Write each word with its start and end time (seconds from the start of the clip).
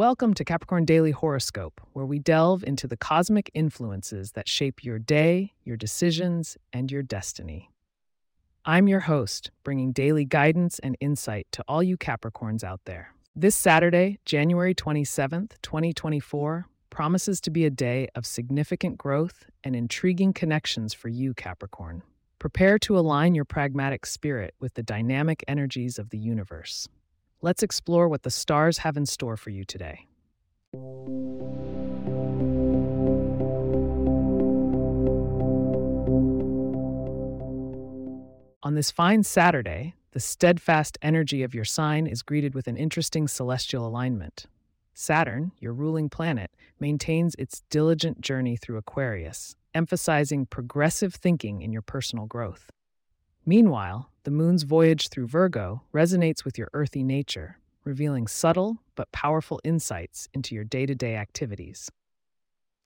Welcome 0.00 0.32
to 0.32 0.46
Capricorn 0.46 0.86
Daily 0.86 1.10
Horoscope, 1.10 1.78
where 1.92 2.06
we 2.06 2.18
delve 2.18 2.64
into 2.64 2.88
the 2.88 2.96
cosmic 2.96 3.50
influences 3.52 4.32
that 4.32 4.48
shape 4.48 4.82
your 4.82 4.98
day, 4.98 5.52
your 5.62 5.76
decisions, 5.76 6.56
and 6.72 6.90
your 6.90 7.02
destiny. 7.02 7.70
I'm 8.64 8.88
your 8.88 9.00
host, 9.00 9.50
bringing 9.62 9.92
daily 9.92 10.24
guidance 10.24 10.78
and 10.78 10.96
insight 11.00 11.48
to 11.52 11.62
all 11.68 11.82
you 11.82 11.98
Capricorns 11.98 12.64
out 12.64 12.80
there. 12.86 13.12
This 13.36 13.54
Saturday, 13.54 14.18
January 14.24 14.74
27th, 14.74 15.60
2024, 15.60 16.64
promises 16.88 17.38
to 17.42 17.50
be 17.50 17.66
a 17.66 17.70
day 17.70 18.08
of 18.14 18.24
significant 18.24 18.96
growth 18.96 19.50
and 19.62 19.76
intriguing 19.76 20.32
connections 20.32 20.94
for 20.94 21.08
you, 21.08 21.34
Capricorn. 21.34 22.02
Prepare 22.38 22.78
to 22.78 22.98
align 22.98 23.34
your 23.34 23.44
pragmatic 23.44 24.06
spirit 24.06 24.54
with 24.60 24.72
the 24.72 24.82
dynamic 24.82 25.44
energies 25.46 25.98
of 25.98 26.08
the 26.08 26.16
universe. 26.16 26.88
Let's 27.42 27.62
explore 27.62 28.06
what 28.06 28.22
the 28.22 28.30
stars 28.30 28.78
have 28.78 28.98
in 28.98 29.06
store 29.06 29.38
for 29.38 29.48
you 29.48 29.64
today. 29.64 30.06
On 38.62 38.74
this 38.74 38.90
fine 38.90 39.22
Saturday, 39.22 39.94
the 40.10 40.20
steadfast 40.20 40.98
energy 41.00 41.42
of 41.42 41.54
your 41.54 41.64
sign 41.64 42.06
is 42.06 42.22
greeted 42.22 42.54
with 42.54 42.68
an 42.68 42.76
interesting 42.76 43.26
celestial 43.26 43.86
alignment. 43.86 44.46
Saturn, 44.92 45.52
your 45.60 45.72
ruling 45.72 46.10
planet, 46.10 46.50
maintains 46.78 47.34
its 47.36 47.62
diligent 47.70 48.20
journey 48.20 48.58
through 48.58 48.76
Aquarius, 48.76 49.56
emphasizing 49.74 50.44
progressive 50.44 51.14
thinking 51.14 51.62
in 51.62 51.72
your 51.72 51.80
personal 51.80 52.26
growth. 52.26 52.68
Meanwhile, 53.46 54.09
the 54.24 54.30
moon's 54.30 54.64
voyage 54.64 55.08
through 55.08 55.26
Virgo 55.26 55.82
resonates 55.94 56.44
with 56.44 56.58
your 56.58 56.68
earthy 56.74 57.02
nature, 57.02 57.58
revealing 57.84 58.26
subtle 58.26 58.78
but 58.94 59.10
powerful 59.12 59.60
insights 59.64 60.28
into 60.34 60.54
your 60.54 60.64
day 60.64 60.84
to 60.84 60.94
day 60.94 61.16
activities. 61.16 61.90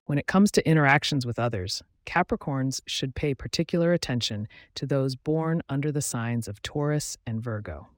When 0.07 0.19
it 0.19 0.27
comes 0.27 0.51
to 0.53 0.69
interactions 0.69 1.27
with 1.27 1.39
others, 1.39 1.83
Capricorns 2.07 2.81
should 2.87 3.15
pay 3.15 3.35
particular 3.35 3.93
attention 3.93 4.47
to 4.75 4.87
those 4.87 5.17
born 5.17 5.63
under 5.69 5.91
the 5.91 6.03
signs 6.03 6.47
of 6.47 6.63
Taurus 6.63 7.17
and 7.27 7.43
Virgo. 7.43 7.89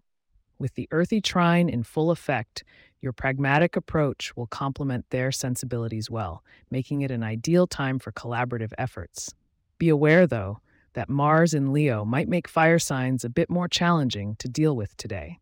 With 0.58 0.74
the 0.74 0.88
earthy 0.90 1.20
trine 1.20 1.68
in 1.68 1.82
full 1.82 2.10
effect, 2.10 2.64
your 3.02 3.12
pragmatic 3.12 3.76
approach 3.76 4.34
will 4.36 4.46
complement 4.46 5.10
their 5.10 5.30
sensibilities 5.30 6.10
well, 6.10 6.42
making 6.70 7.02
it 7.02 7.10
an 7.10 7.22
ideal 7.22 7.66
time 7.66 7.98
for 7.98 8.12
collaborative 8.12 8.72
efforts. 8.78 9.34
Be 9.78 9.90
aware, 9.90 10.26
though, 10.26 10.60
that 10.96 11.10
Mars 11.10 11.52
in 11.52 11.74
Leo 11.74 12.06
might 12.06 12.26
make 12.26 12.48
fire 12.48 12.78
signs 12.78 13.22
a 13.22 13.28
bit 13.28 13.50
more 13.50 13.68
challenging 13.68 14.34
to 14.38 14.48
deal 14.48 14.74
with 14.74 14.96
today. 14.96 15.38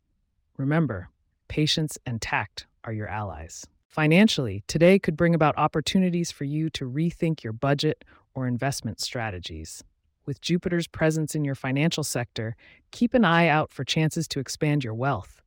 Remember, 0.59 1.11
patience 1.47 1.97
and 2.05 2.21
tact 2.21 2.67
are 2.83 2.93
your 2.93 3.07
allies. 3.07 3.65
Financially, 3.87 4.65
today 4.67 4.99
could 4.99 5.17
bring 5.17 5.33
about 5.33 5.57
opportunities 5.57 6.33
for 6.33 6.43
you 6.43 6.69
to 6.71 6.91
rethink 6.91 7.45
your 7.45 7.53
budget 7.53 8.05
or 8.35 8.49
investment 8.49 9.01
strategies. 9.01 9.85
With 10.27 10.41
Jupiter's 10.41 10.89
presence 10.89 11.37
in 11.37 11.45
your 11.45 11.55
financial 11.55 12.03
sector, 12.03 12.57
keep 12.91 13.15
an 13.15 13.25
eye 13.25 13.47
out 13.47 13.73
for 13.73 13.85
chances 13.85 14.27
to 14.29 14.41
expand 14.41 14.83
your 14.83 14.95
wealth. 14.95 15.41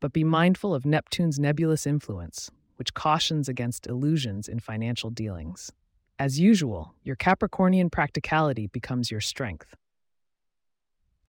But 0.00 0.14
be 0.14 0.24
mindful 0.24 0.74
of 0.74 0.86
Neptune's 0.86 1.38
nebulous 1.38 1.86
influence, 1.86 2.50
which 2.76 2.94
cautions 2.94 3.50
against 3.50 3.86
illusions 3.86 4.48
in 4.48 4.60
financial 4.60 5.10
dealings. 5.10 5.70
As 6.18 6.40
usual, 6.40 6.94
your 7.04 7.14
Capricornian 7.14 7.92
practicality 7.92 8.68
becomes 8.68 9.10
your 9.10 9.20
strength. 9.20 9.76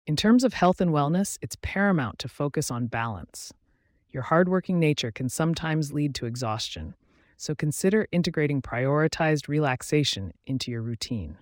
In 0.06 0.16
terms 0.16 0.46
of 0.46 0.54
health 0.54 0.80
and 0.80 0.92
wellness, 0.92 1.38
it's 1.42 1.58
paramount 1.62 2.20
to 2.20 2.30
focus 2.30 2.72
on 2.72 2.88
balance. 2.88 3.52
Your 4.12 4.24
hardworking 4.24 4.80
nature 4.80 5.12
can 5.12 5.28
sometimes 5.28 5.92
lead 5.92 6.16
to 6.16 6.26
exhaustion, 6.26 6.96
so 7.36 7.54
consider 7.54 8.08
integrating 8.14 8.62
prioritized 8.62 9.50
relaxation 9.50 10.32
into 10.46 10.72
your 10.72 10.82
routine. 10.82 11.38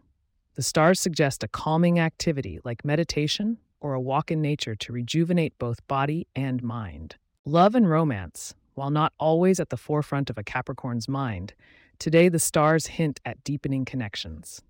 The 0.56 0.64
stars 0.64 1.00
suggest 1.00 1.44
a 1.44 1.48
calming 1.48 2.00
activity 2.00 2.60
like 2.64 2.84
meditation 2.84 3.60
or 3.80 3.94
a 3.94 4.02
walk 4.02 4.32
in 4.32 4.42
nature 4.42 4.74
to 4.74 4.92
rejuvenate 4.92 5.60
both 5.60 5.88
body 5.88 6.26
and 6.36 6.64
mind. 6.64 7.18
Love 7.46 7.76
and 7.76 7.88
romance, 7.88 8.56
while 8.74 8.90
not 8.90 9.14
always 9.20 9.60
at 9.60 9.70
the 9.70 9.78
forefront 9.78 10.32
of 10.32 10.40
a 10.40 10.44
Capricorn's 10.44 11.08
mind, 11.08 11.54
Today, 12.00 12.30
the 12.30 12.40
stars 12.40 12.88
hint 12.88 13.20
at 13.26 13.44
deepening 13.44 13.86
connections. 13.86 14.62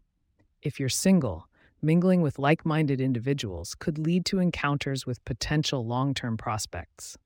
If 0.62 0.80
you're 0.80 0.90
single, 0.90 1.48
mingling 1.82 2.22
with 2.22 2.40
like 2.40 2.66
minded 2.66 3.02
individuals 3.02 3.76
could 3.76 3.98
lead 3.98 4.26
to 4.28 4.40
encounters 4.40 5.06
with 5.06 5.24
potential 5.26 5.86
long 5.86 6.14
term 6.14 6.38
prospects. 6.38 7.18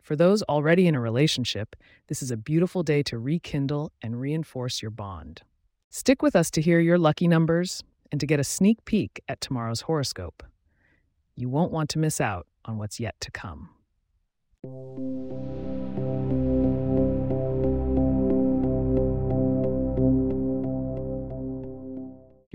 For 0.00 0.14
those 0.16 0.42
already 0.44 0.86
in 0.86 0.94
a 0.94 1.00
relationship, 1.00 1.74
this 2.08 2.22
is 2.22 2.30
a 2.30 2.36
beautiful 2.36 2.82
day 2.82 3.02
to 3.04 3.18
rekindle 3.18 3.92
and 4.02 4.20
reinforce 4.20 4.80
your 4.80 4.92
bond. 4.92 5.42
Stick 5.90 6.22
with 6.22 6.36
us 6.36 6.50
to 6.52 6.60
hear 6.60 6.78
your 6.78 6.98
lucky 6.98 7.26
numbers 7.26 7.82
and 8.12 8.20
to 8.20 8.26
get 8.26 8.38
a 8.38 8.44
sneak 8.44 8.84
peek 8.84 9.20
at 9.28 9.40
tomorrow's 9.40 9.82
horoscope. 9.82 10.42
You 11.34 11.48
won't 11.48 11.72
want 11.72 11.90
to 11.90 11.98
miss 11.98 12.20
out 12.20 12.46
on 12.64 12.78
what's 12.78 13.00
yet 13.00 13.16
to 13.20 13.30
come. 13.30 13.70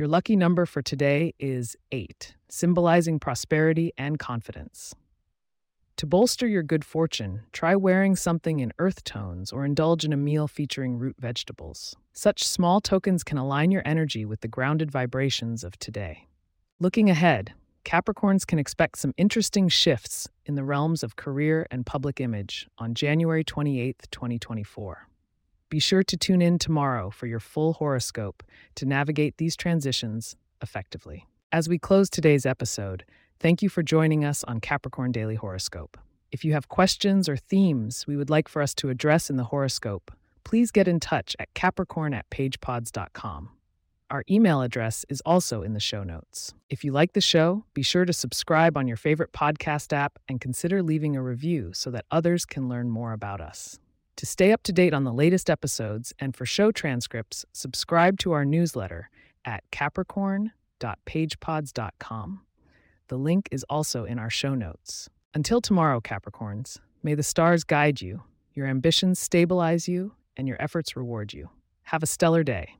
Your 0.01 0.07
lucky 0.07 0.35
number 0.35 0.65
for 0.65 0.81
today 0.81 1.35
is 1.37 1.75
8, 1.91 2.33
symbolizing 2.49 3.19
prosperity 3.19 3.93
and 3.99 4.17
confidence. 4.17 4.95
To 5.97 6.07
bolster 6.07 6.47
your 6.47 6.63
good 6.63 6.83
fortune, 6.83 7.43
try 7.53 7.75
wearing 7.75 8.15
something 8.15 8.61
in 8.61 8.73
earth 8.79 9.03
tones 9.03 9.51
or 9.51 9.63
indulge 9.63 10.03
in 10.03 10.11
a 10.11 10.17
meal 10.17 10.47
featuring 10.47 10.97
root 10.97 11.17
vegetables. 11.19 11.95
Such 12.13 12.43
small 12.43 12.81
tokens 12.81 13.23
can 13.23 13.37
align 13.37 13.69
your 13.69 13.83
energy 13.85 14.25
with 14.25 14.41
the 14.41 14.47
grounded 14.47 14.89
vibrations 14.89 15.63
of 15.63 15.77
today. 15.77 16.25
Looking 16.79 17.11
ahead, 17.11 17.53
Capricorns 17.85 18.47
can 18.47 18.57
expect 18.57 18.97
some 18.97 19.13
interesting 19.17 19.69
shifts 19.69 20.27
in 20.47 20.55
the 20.55 20.63
realms 20.63 21.03
of 21.03 21.15
career 21.15 21.67
and 21.69 21.85
public 21.85 22.19
image 22.19 22.67
on 22.79 22.95
January 22.95 23.43
28, 23.43 24.07
2024. 24.09 25.10
Be 25.71 25.79
sure 25.79 26.03
to 26.03 26.17
tune 26.17 26.41
in 26.41 26.59
tomorrow 26.59 27.09
for 27.09 27.27
your 27.27 27.39
full 27.39 27.71
horoscope 27.71 28.43
to 28.75 28.85
navigate 28.85 29.37
these 29.37 29.55
transitions 29.55 30.35
effectively. 30.61 31.27
As 31.53 31.69
we 31.69 31.79
close 31.79 32.09
today's 32.09 32.45
episode, 32.45 33.05
thank 33.39 33.61
you 33.61 33.69
for 33.69 33.81
joining 33.81 34.25
us 34.25 34.43
on 34.43 34.59
Capricorn 34.59 35.13
Daily 35.13 35.35
Horoscope. 35.35 35.97
If 36.29 36.43
you 36.43 36.51
have 36.51 36.67
questions 36.67 37.29
or 37.29 37.37
themes 37.37 38.05
we 38.05 38.17
would 38.17 38.29
like 38.29 38.49
for 38.49 38.61
us 38.61 38.73
to 38.75 38.89
address 38.89 39.29
in 39.29 39.37
the 39.37 39.45
horoscope, 39.45 40.11
please 40.43 40.71
get 40.71 40.89
in 40.89 40.99
touch 40.99 41.37
at 41.39 41.53
capricorn 41.53 42.13
at 42.13 42.29
pagepods.com. 42.29 43.51
Our 44.09 44.25
email 44.29 44.61
address 44.61 45.05
is 45.07 45.21
also 45.25 45.63
in 45.63 45.71
the 45.71 45.79
show 45.79 46.03
notes. 46.03 46.53
If 46.69 46.83
you 46.83 46.91
like 46.91 47.13
the 47.13 47.21
show, 47.21 47.63
be 47.73 47.81
sure 47.81 48.03
to 48.03 48.11
subscribe 48.11 48.75
on 48.75 48.89
your 48.89 48.97
favorite 48.97 49.31
podcast 49.31 49.93
app 49.93 50.19
and 50.27 50.41
consider 50.41 50.83
leaving 50.83 51.15
a 51.15 51.23
review 51.23 51.71
so 51.73 51.89
that 51.91 52.03
others 52.11 52.43
can 52.43 52.67
learn 52.67 52.89
more 52.89 53.13
about 53.13 53.39
us. 53.39 53.79
To 54.21 54.25
stay 54.27 54.51
up 54.51 54.61
to 54.63 54.71
date 54.71 54.93
on 54.93 55.03
the 55.03 55.11
latest 55.11 55.49
episodes 55.49 56.13
and 56.19 56.35
for 56.35 56.45
show 56.45 56.71
transcripts, 56.71 57.43
subscribe 57.53 58.19
to 58.19 58.33
our 58.33 58.45
newsletter 58.45 59.09
at 59.45 59.63
capricorn.pagepods.com. 59.71 62.41
The 63.07 63.17
link 63.17 63.49
is 63.51 63.65
also 63.67 64.05
in 64.05 64.19
our 64.19 64.29
show 64.29 64.53
notes. 64.53 65.09
Until 65.33 65.59
tomorrow, 65.59 65.99
Capricorns, 65.99 66.77
may 67.01 67.15
the 67.15 67.23
stars 67.23 67.63
guide 67.63 67.99
you, 67.99 68.21
your 68.53 68.67
ambitions 68.67 69.17
stabilize 69.17 69.87
you, 69.87 70.13
and 70.37 70.47
your 70.47 70.61
efforts 70.61 70.95
reward 70.95 71.33
you. 71.33 71.49
Have 71.81 72.03
a 72.03 72.05
stellar 72.05 72.43
day. 72.43 72.75